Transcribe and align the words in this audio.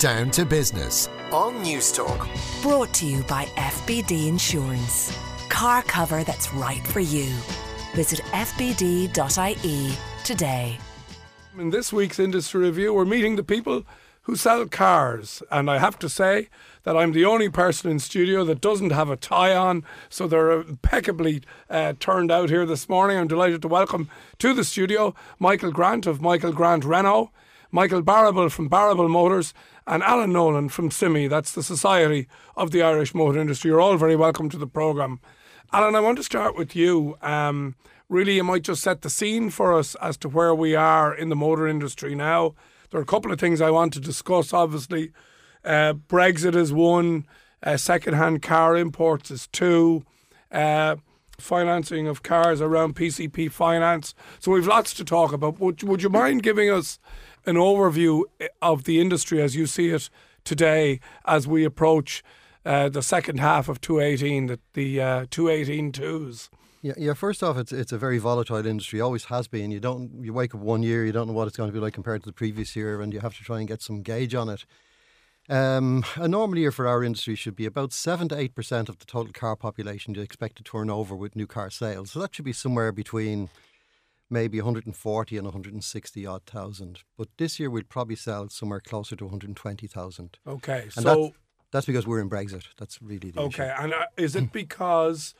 Down 0.00 0.30
to 0.30 0.46
Business 0.46 1.08
on 1.30 1.62
Newstalk. 1.62 2.26
Brought 2.62 2.90
to 2.94 3.04
you 3.04 3.22
by 3.24 3.44
FBD 3.56 4.28
Insurance. 4.28 5.14
Car 5.50 5.82
cover 5.82 6.24
that's 6.24 6.54
right 6.54 6.82
for 6.86 7.00
you. 7.00 7.28
Visit 7.94 8.20
fbd.ie 8.32 9.92
today. 10.24 10.78
In 11.58 11.68
this 11.68 11.92
week's 11.92 12.18
industry 12.18 12.62
review, 12.62 12.94
we're 12.94 13.04
meeting 13.04 13.36
the 13.36 13.42
people 13.42 13.84
who 14.22 14.36
sell 14.36 14.66
cars. 14.66 15.42
And 15.50 15.70
I 15.70 15.76
have 15.76 15.98
to 15.98 16.08
say 16.08 16.48
that 16.84 16.96
I'm 16.96 17.12
the 17.12 17.26
only 17.26 17.50
person 17.50 17.90
in 17.90 17.98
studio 17.98 18.42
that 18.46 18.62
doesn't 18.62 18.92
have 18.92 19.10
a 19.10 19.16
tie 19.16 19.54
on. 19.54 19.84
So 20.08 20.26
they're 20.26 20.52
impeccably 20.52 21.42
uh, 21.68 21.92
turned 22.00 22.32
out 22.32 22.48
here 22.48 22.64
this 22.64 22.88
morning. 22.88 23.18
I'm 23.18 23.28
delighted 23.28 23.60
to 23.60 23.68
welcome 23.68 24.08
to 24.38 24.54
the 24.54 24.64
studio 24.64 25.14
Michael 25.38 25.72
Grant 25.72 26.06
of 26.06 26.22
Michael 26.22 26.52
Grant 26.52 26.86
Renault, 26.86 27.32
Michael 27.72 28.02
Barrable 28.02 28.48
from 28.48 28.68
Barrable 28.68 29.08
Motors, 29.08 29.54
and 29.86 30.02
Alan 30.02 30.32
Nolan 30.32 30.68
from 30.68 30.90
SIMI. 30.90 31.28
That's 31.28 31.52
the 31.52 31.62
Society 31.62 32.26
of 32.56 32.70
the 32.70 32.82
Irish 32.82 33.14
Motor 33.14 33.40
Industry. 33.40 33.70
You're 33.70 33.80
all 33.80 33.96
very 33.96 34.16
welcome 34.16 34.48
to 34.50 34.58
the 34.58 34.66
programme. 34.66 35.20
Alan, 35.72 35.94
I 35.94 36.00
want 36.00 36.18
to 36.18 36.24
start 36.24 36.56
with 36.56 36.74
you. 36.74 37.16
Um, 37.22 37.76
really, 38.08 38.34
you 38.36 38.44
might 38.44 38.62
just 38.62 38.82
set 38.82 39.02
the 39.02 39.10
scene 39.10 39.50
for 39.50 39.72
us 39.72 39.94
as 39.96 40.16
to 40.18 40.28
where 40.28 40.54
we 40.54 40.74
are 40.74 41.14
in 41.14 41.28
the 41.28 41.36
motor 41.36 41.68
industry 41.68 42.14
now. 42.14 42.54
There 42.90 42.98
are 42.98 43.04
a 43.04 43.06
couple 43.06 43.30
of 43.30 43.38
things 43.38 43.60
I 43.60 43.70
want 43.70 43.92
to 43.92 44.00
discuss, 44.00 44.52
obviously. 44.52 45.12
Uh, 45.64 45.94
Brexit 46.08 46.56
is 46.56 46.72
one, 46.72 47.26
uh, 47.62 47.76
second-hand 47.76 48.42
car 48.42 48.76
imports 48.76 49.30
is 49.30 49.46
two, 49.46 50.04
uh, 50.50 50.96
financing 51.42 52.06
of 52.06 52.22
cars 52.22 52.60
around 52.60 52.96
PCP 52.96 53.50
finance. 53.50 54.14
So 54.38 54.52
we've 54.52 54.66
lots 54.66 54.94
to 54.94 55.04
talk 55.04 55.32
about. 55.32 55.60
Would, 55.60 55.82
would 55.82 56.02
you 56.02 56.08
mind 56.08 56.42
giving 56.42 56.70
us 56.70 56.98
an 57.46 57.56
overview 57.56 58.22
of 58.60 58.84
the 58.84 59.00
industry 59.00 59.40
as 59.42 59.56
you 59.56 59.66
see 59.66 59.90
it 59.90 60.10
today 60.44 61.00
as 61.24 61.46
we 61.46 61.64
approach 61.64 62.22
uh, 62.64 62.88
the 62.88 63.02
second 63.02 63.40
half 63.40 63.68
of 63.68 63.80
218, 63.80 64.46
the, 64.46 64.60
the 64.74 65.00
uh, 65.00 65.26
218 65.30 65.92
twos? 65.92 66.50
Yeah, 66.82 66.94
yeah. 66.96 67.12
First 67.12 67.42
off, 67.42 67.58
it's 67.58 67.72
it's 67.72 67.92
a 67.92 67.98
very 67.98 68.16
volatile 68.16 68.64
industry. 68.64 69.02
Always 69.02 69.26
has 69.26 69.46
been. 69.46 69.70
You 69.70 69.80
don't 69.80 70.10
you 70.24 70.32
wake 70.32 70.54
up 70.54 70.62
one 70.62 70.82
year, 70.82 71.04
you 71.04 71.12
don't 71.12 71.26
know 71.26 71.34
what 71.34 71.46
it's 71.46 71.56
going 71.56 71.68
to 71.68 71.74
be 71.74 71.78
like 71.78 71.92
compared 71.92 72.22
to 72.22 72.26
the 72.26 72.32
previous 72.32 72.74
year, 72.74 73.02
and 73.02 73.12
you 73.12 73.20
have 73.20 73.36
to 73.36 73.42
try 73.42 73.58
and 73.58 73.68
get 73.68 73.82
some 73.82 74.00
gauge 74.00 74.34
on 74.34 74.48
it. 74.48 74.64
Um, 75.50 76.04
a 76.14 76.28
normal 76.28 76.58
year 76.58 76.70
for 76.70 76.86
our 76.86 77.02
industry 77.02 77.34
should 77.34 77.56
be 77.56 77.66
about 77.66 77.92
seven 77.92 78.28
to 78.28 78.38
eight 78.38 78.54
percent 78.54 78.88
of 78.88 79.00
the 79.00 79.04
total 79.04 79.32
car 79.32 79.56
population 79.56 80.14
you 80.14 80.22
expect 80.22 80.56
to 80.58 80.62
turn 80.62 80.88
over 80.88 81.16
with 81.16 81.34
new 81.34 81.48
car 81.48 81.70
sales. 81.70 82.12
So 82.12 82.20
that 82.20 82.34
should 82.34 82.44
be 82.44 82.52
somewhere 82.52 82.92
between 82.92 83.50
maybe 84.30 84.58
140 84.58 85.36
and 85.36 85.44
160 85.44 86.26
odd 86.26 86.44
thousand. 86.46 87.00
But 87.18 87.28
this 87.36 87.58
year 87.58 87.68
we'll 87.68 87.82
probably 87.82 88.14
sell 88.14 88.48
somewhere 88.48 88.78
closer 88.78 89.16
to 89.16 89.24
120,000. 89.24 90.38
Okay, 90.46 90.82
And 90.82 90.92
so 90.92 91.02
that's, 91.02 91.34
that's 91.72 91.86
because 91.86 92.06
we're 92.06 92.20
in 92.20 92.30
Brexit. 92.30 92.66
That's 92.78 93.02
really 93.02 93.32
the 93.32 93.40
issue. 93.40 93.62
okay, 93.62 93.74
and 93.76 93.92
uh, 93.92 94.06
is 94.16 94.36
it 94.36 94.52
because 94.52 95.34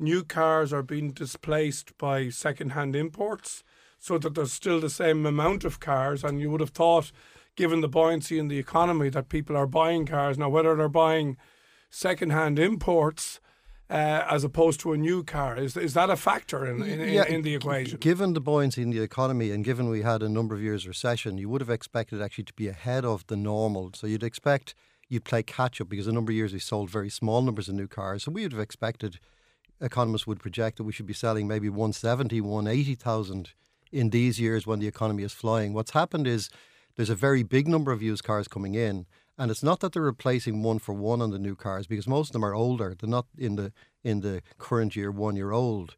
new 0.00 0.24
cars 0.24 0.72
are 0.72 0.82
being 0.82 1.12
displaced 1.12 1.96
by 1.96 2.28
second-hand 2.28 2.96
imports, 2.96 3.62
so 4.00 4.18
that 4.18 4.34
there's 4.34 4.52
still 4.52 4.80
the 4.80 4.90
same 4.90 5.24
amount 5.24 5.62
of 5.64 5.78
cars? 5.78 6.24
And 6.24 6.40
you 6.40 6.50
would 6.50 6.60
have 6.60 6.70
thought, 6.70 7.12
given 7.56 7.80
the 7.80 7.88
buoyancy 7.88 8.38
in 8.38 8.48
the 8.48 8.58
economy, 8.58 9.08
that 9.10 9.28
people 9.28 9.56
are 9.56 9.66
buying 9.66 10.06
cars 10.06 10.38
now. 10.38 10.48
Whether 10.48 10.74
they're 10.76 10.88
buying 10.88 11.36
second-hand 11.90 12.58
imports. 12.58 13.40
Uh, 13.90 14.24
as 14.30 14.42
opposed 14.44 14.80
to 14.80 14.94
a 14.94 14.96
new 14.96 15.22
car, 15.22 15.58
is 15.58 15.76
is 15.76 15.92
that 15.92 16.08
a 16.08 16.16
factor 16.16 16.64
in 16.64 16.82
in, 16.82 17.00
Yeah, 17.00 17.26
in, 17.26 17.34
in 17.34 17.42
the 17.42 17.54
equation? 17.54 17.98
Given 17.98 18.32
the 18.32 18.40
buoyancy 18.40 18.80
in 18.80 18.90
the 18.90 19.02
economy 19.02 19.50
and 19.50 19.62
given 19.62 19.90
we 19.90 20.00
had 20.00 20.22
a 20.22 20.28
number 20.28 20.54
of 20.54 20.62
years 20.62 20.88
recession, 20.88 21.36
you 21.36 21.50
would 21.50 21.60
have 21.60 21.68
expected 21.68 22.22
actually 22.22 22.44
to 22.44 22.54
be 22.54 22.66
ahead 22.66 23.04
of 23.04 23.26
the 23.26 23.36
normal. 23.36 23.90
So 23.94 24.06
you'd 24.06 24.22
expect 24.22 24.74
you'd 25.10 25.24
play 25.24 25.42
catch 25.42 25.82
up 25.82 25.90
because 25.90 26.06
a 26.06 26.12
number 26.12 26.32
of 26.32 26.36
years 26.36 26.54
we 26.54 26.60
sold 26.60 26.88
very 26.88 27.10
small 27.10 27.42
numbers 27.42 27.68
of 27.68 27.74
new 27.74 27.86
cars. 27.86 28.24
So 28.24 28.32
we 28.32 28.42
would 28.42 28.52
have 28.52 28.60
expected 28.60 29.20
economists 29.80 30.26
would 30.26 30.40
project 30.40 30.78
that 30.78 30.84
we 30.84 30.92
should 30.92 31.06
be 31.06 31.14
selling 31.14 31.46
maybe 31.46 31.68
170, 31.68 32.40
180,000 32.40 33.50
in 33.92 34.10
these 34.10 34.40
years 34.40 34.66
when 34.66 34.80
the 34.80 34.88
economy 34.88 35.22
is 35.22 35.32
flying. 35.32 35.72
What's 35.72 35.92
happened 35.92 36.26
is 36.26 36.48
there's 36.96 37.10
a 37.10 37.14
very 37.14 37.42
big 37.42 37.68
number 37.68 37.92
of 37.92 38.02
used 38.02 38.24
cars 38.24 38.48
coming 38.48 38.74
in. 38.74 39.06
And 39.36 39.50
it's 39.50 39.62
not 39.62 39.80
that 39.80 39.92
they're 39.92 40.02
replacing 40.02 40.62
one 40.62 40.78
for 40.78 40.92
one 40.92 41.20
on 41.20 41.30
the 41.30 41.38
new 41.38 41.56
cars 41.56 41.86
because 41.86 42.06
most 42.06 42.28
of 42.28 42.32
them 42.34 42.44
are 42.44 42.54
older. 42.54 42.94
They're 42.98 43.10
not 43.10 43.26
in 43.36 43.56
the 43.56 43.72
in 44.04 44.20
the 44.20 44.42
current 44.58 44.94
year 44.94 45.10
one 45.10 45.34
year 45.34 45.50
old. 45.50 45.96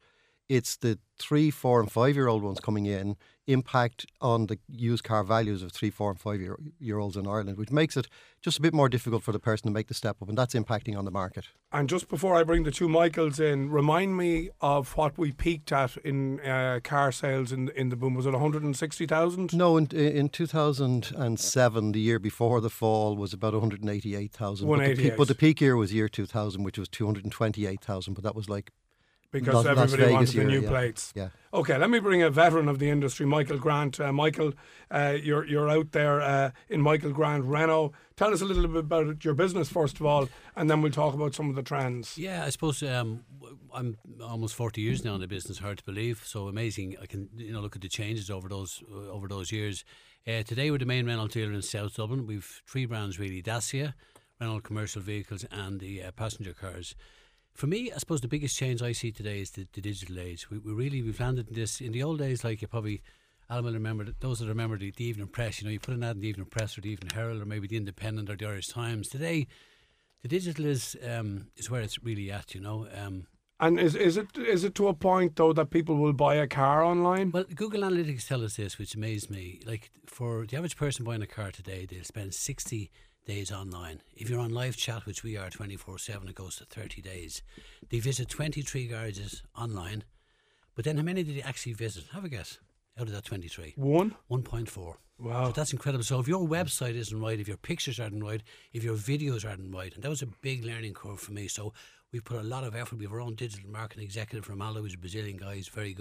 It's 0.48 0.76
the 0.76 0.98
three, 1.18 1.50
four, 1.50 1.80
and 1.80 1.90
five 1.90 2.14
year 2.14 2.28
old 2.28 2.42
ones 2.42 2.60
coming 2.60 2.86
in 2.86 3.16
impact 3.46 4.06
on 4.20 4.46
the 4.46 4.58
used 4.68 5.04
car 5.04 5.22
values 5.22 5.62
of 5.62 5.72
three, 5.72 5.90
four, 5.90 6.10
and 6.10 6.20
five 6.20 6.40
year, 6.40 6.58
year 6.80 6.98
olds 6.98 7.16
in 7.16 7.26
Ireland, 7.26 7.56
which 7.58 7.70
makes 7.70 7.96
it 7.96 8.08
just 8.42 8.58
a 8.58 8.62
bit 8.62 8.74
more 8.74 8.88
difficult 8.88 9.22
for 9.22 9.32
the 9.32 9.38
person 9.38 9.68
to 9.68 9.72
make 9.72 9.88
the 9.88 9.94
step 9.94 10.16
up, 10.20 10.28
and 10.28 10.36
that's 10.36 10.54
impacting 10.54 10.96
on 10.96 11.04
the 11.04 11.10
market. 11.10 11.46
And 11.72 11.88
just 11.88 12.08
before 12.08 12.34
I 12.34 12.42
bring 12.42 12.64
the 12.64 12.70
two 12.70 12.88
Michaels 12.88 13.38
in, 13.38 13.70
remind 13.70 14.16
me 14.16 14.50
of 14.60 14.96
what 14.96 15.16
we 15.16 15.32
peaked 15.32 15.72
at 15.72 15.96
in 15.98 16.40
uh, 16.40 16.80
car 16.82 17.12
sales 17.12 17.52
in 17.52 17.68
in 17.70 17.88
the 17.88 17.96
boom. 17.96 18.14
Was 18.14 18.26
it 18.26 18.32
one 18.32 18.40
hundred 18.40 18.62
and 18.62 18.76
sixty 18.76 19.06
thousand? 19.06 19.54
No, 19.54 19.76
in 19.76 19.86
in 19.86 20.28
2007, 20.28 21.92
the 21.92 22.00
year 22.00 22.18
before 22.18 22.60
the 22.60 22.70
fall, 22.70 23.16
was 23.16 23.32
about 23.32 23.52
188,000. 23.52 24.66
But 24.66 24.78
the, 24.78 24.82
peak, 24.82 24.88
188. 24.98 25.16
but 25.16 25.28
the 25.28 25.34
peak 25.34 25.60
year 25.60 25.76
was 25.76 25.92
year 25.92 26.08
2000, 26.08 26.62
which 26.62 26.78
was 26.78 26.88
228,000. 26.88 28.14
But 28.14 28.24
that 28.24 28.34
was 28.34 28.48
like 28.48 28.72
because 29.40 29.64
Las- 29.64 29.76
Las 29.76 29.92
everybody 29.92 30.02
Vegas 30.02 30.12
wanted 30.14 30.28
the 30.28 30.34
year, 30.34 30.60
new 30.60 30.62
yeah. 30.62 30.68
plates. 30.68 31.12
yeah. 31.14 31.28
Okay, 31.52 31.78
let 31.78 31.88
me 31.88 32.00
bring 32.00 32.22
a 32.22 32.28
veteran 32.28 32.68
of 32.68 32.78
the 32.78 32.90
industry, 32.90 33.24
Michael 33.24 33.58
Grant. 33.58 33.98
Uh, 33.98 34.12
Michael, 34.12 34.52
uh, 34.90 35.16
you're 35.22 35.46
you're 35.46 35.70
out 35.70 35.92
there 35.92 36.20
uh, 36.20 36.50
in 36.68 36.82
Michael 36.82 37.12
Grant 37.12 37.44
Renault. 37.44 37.92
Tell 38.16 38.32
us 38.32 38.40
a 38.42 38.44
little 38.44 38.66
bit 38.68 38.80
about 38.80 39.24
your 39.24 39.34
business 39.34 39.68
first 39.68 39.98
of 40.00 40.04
all, 40.06 40.28
and 40.54 40.68
then 40.68 40.82
we'll 40.82 40.92
talk 40.92 41.14
about 41.14 41.34
some 41.34 41.48
of 41.48 41.56
the 41.56 41.62
trends. 41.62 42.18
Yeah, 42.18 42.44
I 42.44 42.50
suppose 42.50 42.82
um, 42.82 43.24
w- 43.40 43.58
I'm 43.72 43.96
almost 44.20 44.54
forty 44.54 44.82
years 44.82 45.04
now 45.04 45.14
in 45.14 45.20
the 45.20 45.28
business. 45.28 45.58
Hard 45.58 45.78
to 45.78 45.84
believe. 45.84 46.22
So 46.26 46.48
amazing. 46.48 46.96
I 47.00 47.06
can 47.06 47.28
you 47.36 47.52
know 47.52 47.60
look 47.60 47.76
at 47.76 47.82
the 47.82 47.88
changes 47.88 48.30
over 48.30 48.48
those 48.48 48.82
uh, 48.92 49.10
over 49.10 49.26
those 49.28 49.50
years. 49.50 49.84
Uh, 50.26 50.42
today 50.42 50.70
we're 50.70 50.78
the 50.78 50.86
main 50.86 51.06
Renault 51.06 51.28
dealer 51.28 51.52
in 51.52 51.62
South 51.62 51.94
Dublin. 51.94 52.26
We've 52.26 52.62
three 52.66 52.84
brands 52.84 53.18
really: 53.18 53.40
Dacia, 53.42 53.94
Renault 54.40 54.60
commercial 54.60 55.00
vehicles, 55.00 55.46
and 55.50 55.80
the 55.80 56.02
uh, 56.02 56.10
passenger 56.10 56.52
cars. 56.52 56.94
For 57.56 57.66
me, 57.66 57.90
I 57.90 57.98
suppose 57.98 58.20
the 58.20 58.28
biggest 58.28 58.56
change 58.56 58.82
I 58.82 58.92
see 58.92 59.10
today 59.10 59.40
is 59.40 59.50
the, 59.52 59.66
the 59.72 59.80
digital 59.80 60.18
age. 60.20 60.50
We, 60.50 60.58
we 60.58 60.72
really 60.72 61.02
we've 61.02 61.18
landed 61.18 61.48
in 61.48 61.54
this. 61.54 61.80
In 61.80 61.92
the 61.92 62.02
old 62.02 62.18
days, 62.18 62.44
like 62.44 62.62
you 62.62 62.68
probably. 62.68 63.02
Alan 63.48 63.64
will 63.64 63.72
remember 63.74 64.02
that 64.04 64.20
those 64.20 64.40
that 64.40 64.48
remember 64.48 64.76
the, 64.76 64.90
the 64.90 65.04
Evening 65.04 65.28
Press. 65.28 65.60
You 65.60 65.66
know, 65.66 65.72
you 65.72 65.78
put 65.78 65.94
an 65.94 66.02
ad 66.02 66.16
in 66.16 66.22
the 66.22 66.28
Evening 66.28 66.46
Press 66.46 66.76
or 66.76 66.80
the 66.80 66.90
Evening 66.90 67.12
Herald 67.14 67.40
or 67.40 67.46
maybe 67.46 67.68
the 67.68 67.76
Independent 67.76 68.28
or 68.28 68.36
the 68.36 68.44
Irish 68.44 68.66
Times. 68.66 69.08
Today, 69.08 69.46
the 70.22 70.28
digital 70.28 70.66
is 70.66 70.96
um, 71.08 71.46
is 71.56 71.70
where 71.70 71.80
it's 71.80 72.02
really 72.02 72.30
at. 72.30 72.54
You 72.56 72.60
know, 72.60 72.88
um, 72.92 73.28
And 73.58 73.80
is 73.80 73.94
is 73.94 74.16
it 74.16 74.36
is 74.36 74.64
it 74.64 74.74
to 74.74 74.88
a 74.88 74.94
point 74.94 75.36
though 75.36 75.54
that 75.54 75.70
people 75.70 75.96
will 75.96 76.12
buy 76.12 76.34
a 76.34 76.46
car 76.46 76.84
online? 76.84 77.30
Well, 77.30 77.44
Google 77.54 77.82
Analytics 77.82 78.26
tell 78.26 78.44
us 78.44 78.56
this, 78.56 78.78
which 78.78 78.94
amazed 78.94 79.30
me. 79.30 79.60
Like 79.64 79.90
for 80.06 80.44
the 80.44 80.56
average 80.56 80.76
person 80.76 81.04
buying 81.04 81.22
a 81.22 81.26
car 81.26 81.50
today, 81.50 81.86
they'll 81.86 82.04
spend 82.04 82.34
sixty 82.34 82.90
days 83.26 83.52
online. 83.52 84.00
If 84.14 84.30
you're 84.30 84.40
on 84.40 84.50
live 84.50 84.76
chat, 84.76 85.04
which 85.04 85.22
we 85.22 85.36
are 85.36 85.50
twenty 85.50 85.76
four 85.76 85.98
seven, 85.98 86.28
it 86.28 86.34
goes 86.34 86.56
to 86.56 86.64
thirty 86.64 87.02
days. 87.02 87.42
They 87.90 87.98
visit 87.98 88.28
twenty 88.28 88.62
three 88.62 88.86
garages 88.86 89.42
online, 89.56 90.04
but 90.74 90.84
then 90.84 90.96
how 90.96 91.02
many 91.02 91.22
did 91.22 91.36
they 91.36 91.42
actually 91.42 91.74
visit? 91.74 92.04
Have 92.12 92.24
a 92.24 92.28
guess. 92.28 92.58
Out 92.98 93.08
of 93.08 93.12
that 93.12 93.24
twenty 93.24 93.48
three. 93.48 93.74
One. 93.76 94.14
1.4. 94.30 94.94
Wow. 95.18 95.46
So 95.46 95.52
that's 95.52 95.72
incredible. 95.72 96.04
So 96.04 96.20
if 96.20 96.28
your 96.28 96.46
website 96.46 96.94
isn't 96.94 97.20
right, 97.20 97.40
if 97.40 97.48
your 97.48 97.56
pictures 97.56 97.98
aren't 97.98 98.22
right, 98.22 98.42
if 98.72 98.84
your 98.84 98.96
videos 98.96 99.48
aren't 99.48 99.74
right, 99.74 99.94
and 99.94 100.02
that 100.02 100.08
was 100.08 100.22
a 100.22 100.26
big 100.26 100.64
learning 100.64 100.94
curve 100.94 101.20
for 101.20 101.32
me. 101.32 101.48
So 101.48 101.72
we've 102.12 102.24
put 102.24 102.40
a 102.40 102.42
lot 102.42 102.64
of 102.64 102.74
effort. 102.74 102.98
We 102.98 103.04
have 103.04 103.12
our 103.12 103.20
own 103.20 103.34
digital 103.34 103.70
marketing 103.70 104.04
executive 104.04 104.44
from 104.44 104.58
Malo, 104.58 104.82
who's 104.82 104.94
a 104.94 104.98
Brazilian 104.98 105.36
guy. 105.36 105.56
He's 105.56 105.68
very 105.68 105.88
good. 105.88 105.94